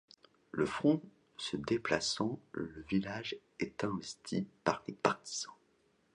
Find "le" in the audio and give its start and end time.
0.49-0.65, 2.53-2.83